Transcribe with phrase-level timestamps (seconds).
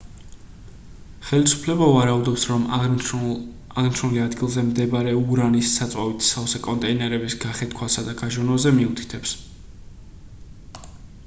[1.31, 9.37] ხელისუფლება ვარაუდობს რომ აღნიშნული ადგილზე მდებარე ურანის საწვავით სავსე კონტეინერების გახეთქვასა და გაჟონვაზე მიუთითებს